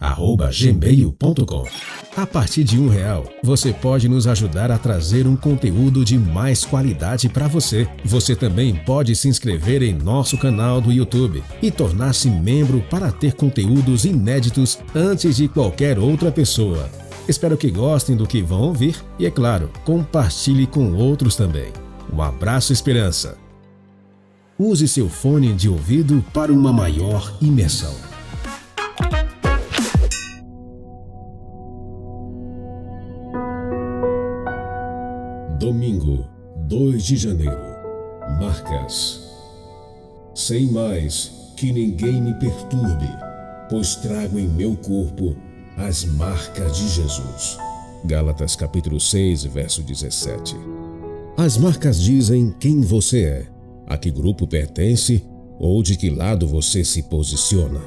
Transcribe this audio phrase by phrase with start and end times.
[0.00, 1.64] jackson.franca7@gmail.com.
[2.16, 6.64] A partir de um real, você pode nos ajudar a trazer um conteúdo de mais
[6.64, 7.88] qualidade para você.
[8.04, 13.34] Você também pode se inscrever em nosso canal do YouTube e tornar-se membro para ter
[13.34, 16.88] conteúdos inéditos antes de qualquer outra pessoa.
[17.28, 21.70] Espero que gostem do que vão ouvir e, é claro, compartilhe com outros também.
[22.12, 23.36] Um abraço, Esperança.
[24.58, 27.94] Use seu fone de ouvido para uma maior imersão.
[35.58, 36.24] Domingo,
[36.68, 37.58] 2 de janeiro.
[38.38, 39.28] Marcas.
[40.32, 43.08] Sei mais que ninguém me perturbe,
[43.68, 45.34] pois trago em meu corpo
[45.76, 47.58] as marcas de Jesus.
[48.04, 50.54] Gálatas capítulo 6, verso 17.
[51.36, 53.46] As marcas dizem quem você é,
[53.84, 55.24] a que grupo pertence
[55.58, 57.80] ou de que lado você se posiciona.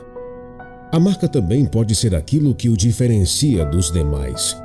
[0.92, 4.58] A marca também pode ser aquilo que o diferencia dos demais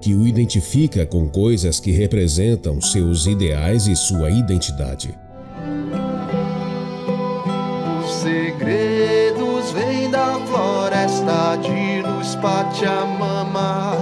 [0.00, 5.14] que o identifica com coisas que representam seus ideais e sua identidade.
[8.04, 13.96] Os segredos vêm da floresta de luz Pachamama,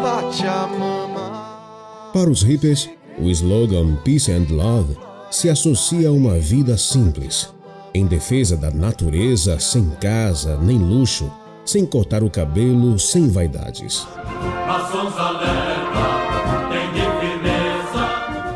[0.00, 1.28] Pachamama.
[2.12, 4.96] Para os hippies, o slogan Peace and Love
[5.30, 7.52] se associa a uma vida simples,
[7.92, 11.30] em defesa da natureza, sem casa nem luxo,
[11.68, 14.06] sem cortar o cabelo, sem vaidades.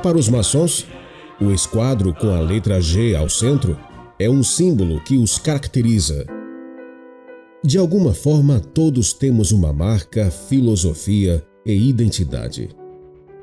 [0.03, 0.87] Para os maçons,
[1.39, 3.79] o esquadro com a letra G ao centro
[4.19, 6.25] é um símbolo que os caracteriza.
[7.63, 12.71] De alguma forma, todos temos uma marca, filosofia e identidade.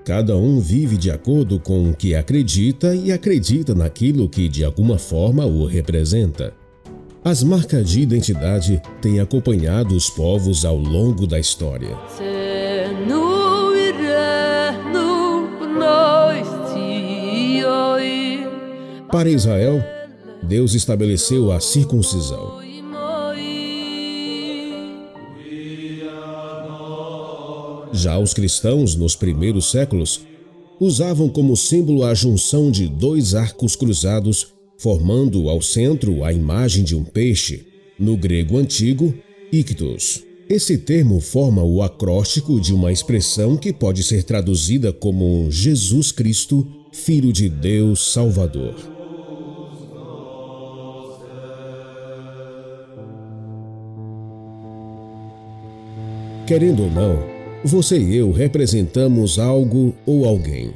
[0.03, 4.97] Cada um vive de acordo com o que acredita e acredita naquilo que de alguma
[4.97, 6.58] forma o representa.
[7.23, 11.97] As marcas de identidade têm acompanhado os povos ao longo da história.
[19.11, 19.83] Para Israel,
[20.41, 22.57] Deus estabeleceu a circuncisão.
[27.91, 30.21] Já os cristãos, nos primeiros séculos,
[30.79, 36.95] usavam como símbolo a junção de dois arcos cruzados formando ao centro a imagem de
[36.95, 37.67] um peixe,
[37.99, 39.13] no grego antigo,
[39.51, 40.23] ictus.
[40.49, 46.65] Esse termo forma o acróstico de uma expressão que pode ser traduzida como Jesus Cristo,
[46.93, 48.73] Filho de Deus Salvador.
[56.47, 57.19] Querendo ou não,
[57.65, 60.71] você e eu representamos algo ou alguém.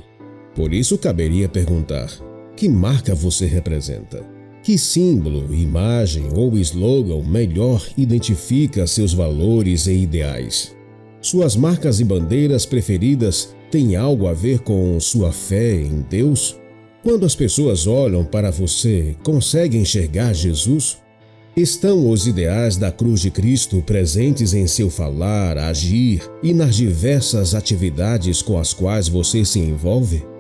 [0.54, 2.12] Por isso caberia perguntar:
[2.56, 4.24] que marca você representa?
[4.62, 10.74] Que símbolo, imagem ou slogan melhor identifica seus valores e ideais?
[11.22, 16.58] Suas marcas e bandeiras preferidas têm algo a ver com sua fé em Deus?
[17.02, 20.98] Quando as pessoas olham para você, conseguem enxergar Jesus?
[21.56, 27.54] Estão os ideais da cruz de Cristo presentes em seu falar, agir e nas diversas
[27.54, 30.33] atividades com as quais você se envolve?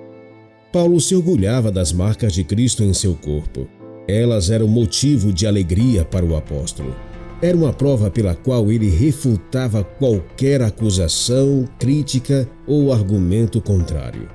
[0.73, 3.67] Paulo se orgulhava das marcas de Cristo em seu corpo.
[4.07, 6.95] Elas eram motivo de alegria para o apóstolo.
[7.43, 14.27] Era uma prova pela qual ele refutava qualquer acusação, crítica ou argumento contrário.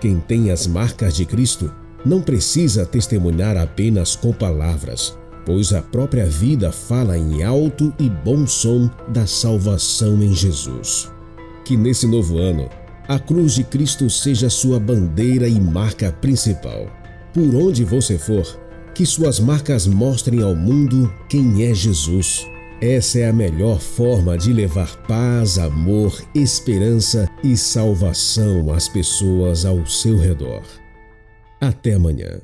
[0.00, 1.70] Quem tem as marcas de Cristo
[2.06, 5.14] não precisa testemunhar apenas com palavras,
[5.44, 11.12] pois a própria vida fala em alto e bom som da salvação em Jesus.
[11.66, 12.70] Que nesse novo ano
[13.08, 16.86] a cruz de Cristo seja sua bandeira e marca principal.
[17.32, 18.60] Por onde você for,
[18.94, 22.46] que suas marcas mostrem ao mundo quem é Jesus.
[22.80, 29.86] Essa é a melhor forma de levar paz, amor, esperança e salvação às pessoas ao
[29.86, 30.62] seu redor.
[31.60, 32.40] Até amanhã.